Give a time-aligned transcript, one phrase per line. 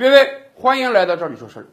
[0.00, 1.66] 各位，欢迎来到这里说事儿。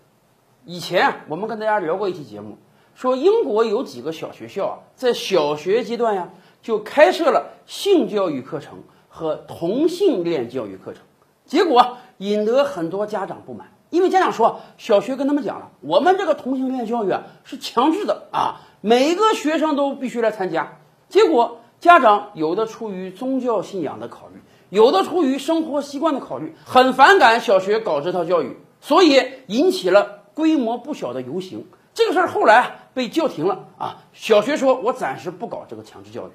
[0.65, 2.57] 以前，我们跟大家聊过一期节目，
[2.93, 6.31] 说英国有几个小学校啊，在小学阶段呀，
[6.61, 11.03] 就开设了性教育课程和同性恋教育课程，
[11.45, 20.79] 结果引得很多家长不满，因为家长说，小学跟他们讲了，我们这个同性恋教育啊是强制的啊，每个学生都必须来参加。
[21.07, 24.41] 结果家长有的出于宗教信仰的考虑。
[24.69, 31.67] 有的出于生活习惯的考虑，很反感小学搞这套教育，所以引起了规模不小的游行。
[31.93, 34.03] 这个事儿后来被叫停了啊！
[34.13, 36.31] 小学说：“我暂时不搞这个强制教育。”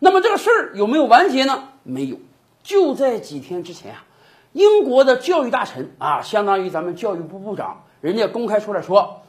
[0.00, 1.68] 那么这个事儿有没有完结呢？
[1.84, 2.16] 没有。
[2.64, 4.04] 就在几天之前啊，
[4.52, 9.22] 英国的教育大臣啊，相当于咱们教育部部长，人家公开出来说，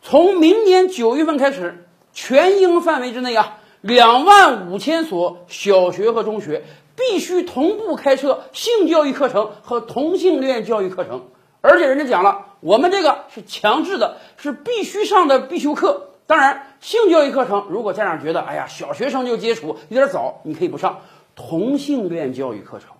[0.00, 6.64] 从明年九月份开始，全英范围之内啊，两万五千所小学和中学。
[6.96, 11.28] 必须同步开设性教育课程和同性恋教育课程，
[11.62, 16.10] 而且人家讲了，我们这个是强制的，是必须上的必修课。
[16.26, 20.98] 当然，性教育课程如果家长觉得，哎呀，小学生就接触有点早，你可以不上。
[21.34, 22.90] 同性恋教育课程，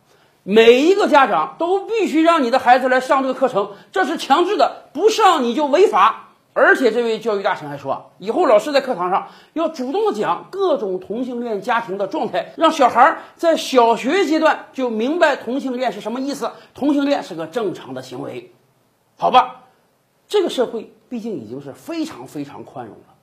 [0.45, 6.30] 每一个家长都必须让你的孩子来上这个课程，这是强制的，不上你就违法。
[6.53, 18.53] 而且这位教育大臣还说，以后老师在课堂上要主动的讲各种同性恋家庭的状态，让小孩在小学阶段就明白同性恋是什么意思，同性恋是个正常的行为。
[19.17, 19.67] 好吧，
[20.27, 23.15] 这个社会毕竟已经是非常非常宽容了。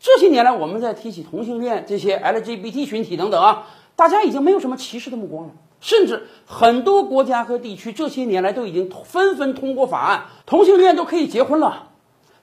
[0.00, 11.90] 这些年来，我们在提起同性恋这些 LGBT 群体等等啊，大家已经没有什么歧视的目光了，甚至很多国家和地区这些年来都已经纷纷通过法案，同性恋都可以结婚了。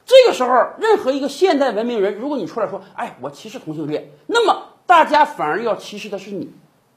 [0.10, 6.50] 这个时候，任何一个现代文明人，如果你出来说，哎，我歧视同性恋，那么大家反而要歧视的是你。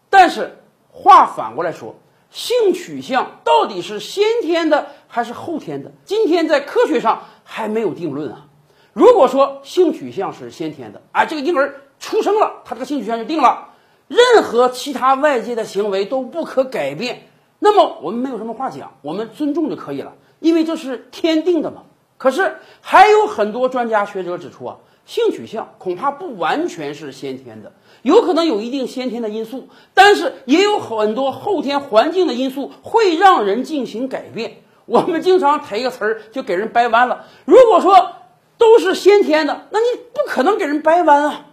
[0.09, 0.57] 但是
[0.91, 1.95] 话反过来说，
[2.31, 5.93] 性取向到底是先天的还是后天的？
[6.07, 8.47] 今天在科学上还没有定论啊。
[8.95, 13.69] 如果说性取向是先天的，啊，这个婴儿出生了，他这个性取向就定了，
[14.09, 21.83] 任何其他外界的行为都不可改变，那么我们没有什么话讲，我们尊重就可以了，因为这是天定的嘛。
[22.23, 27.73] 可是还有很多专家学者指出啊，性取向恐怕不完全是先天的，
[28.03, 34.59] 有可能有一定先天的因素，但是也有很多后天环境的因素会让人进行改变。
[34.87, 37.25] 我们经常抬一个词儿就给人掰弯了。
[37.45, 38.13] 如果说
[38.57, 41.47] 都是先天的，那你不可能给人掰弯啊。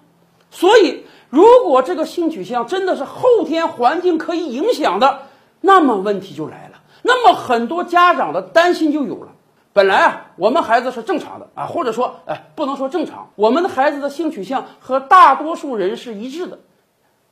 [0.51, 5.21] 所以，如果这个性取向真的是后天环境可以影响的，
[5.61, 6.79] 那么问题就来了。
[7.01, 9.31] 那么很多家长的担心就有了。
[9.71, 16.59] 本来啊，我们孩子是正常的啊，或者说，哎，不能说正常，我们的孩子的性取向和大多数人是一致的。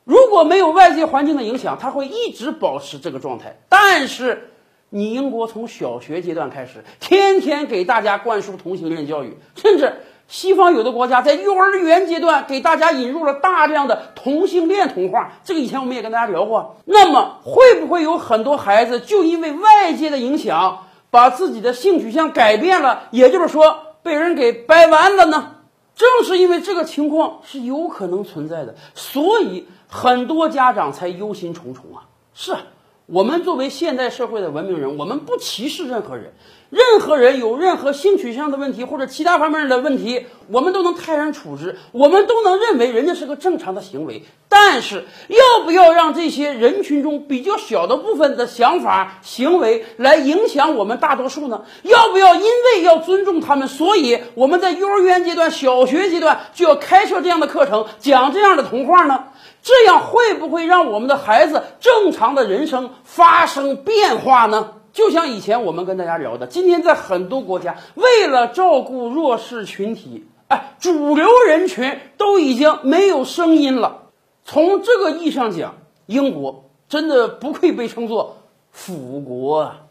[0.04, 3.58] 如果没有外界环境的影响，他会一直保持这个状态。
[3.68, 4.52] 但是，
[4.88, 15.32] 你英国从小学阶段开始，天天给大家灌输同性恋教育，甚至西方有的国家在幼儿园阶段给大家引入了大量的同性恋童话。
[15.44, 16.76] 这个以前我们也跟大家聊过。
[16.86, 20.84] 那么，会不会有很多孩子就因为外界的影响？
[21.10, 25.56] 把自己的性取向改变了，也就是说被人给掰弯了呢。
[25.94, 32.06] 正是因为这个情况是有可能存在的，所以很多家长才忧心忡忡啊。
[32.34, 32.60] 是啊。
[33.06, 36.34] 我们作为现代社会的文明人，我们不歧视任何人，
[36.68, 44.24] 任何人有任何性取向的问题或者其他方面的问题，我们都能泰然处之，我们都能认为人家是个正常的行为。
[44.60, 51.62] 但是，要不要让这些人群中比较小的部分的想法、行为来影响我们大多数呢？
[51.84, 59.26] 要不要因为要尊重他们，所以我们在幼儿园阶段、小学阶段就要开设这样的课程，讲这样的童话呢？
[59.62, 64.72] 这样会不会让我们的孩子正常的人生发生变化呢？
[64.92, 74.07] 就像以前我们跟大家聊的，今天在很多国家，为了照顾弱势群体，哎，主流人群都已经没有声音了。
[74.50, 75.74] 从这个意义上讲，
[76.06, 78.38] 英国真的不愧被称作
[78.72, 79.87] “腐国”啊。